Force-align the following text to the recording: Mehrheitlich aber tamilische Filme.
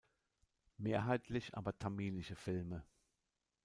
Mehrheitlich 0.79 1.55
aber 1.55 1.77
tamilische 1.77 2.35
Filme. 2.35 2.83